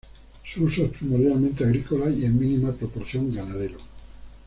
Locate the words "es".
0.85-0.91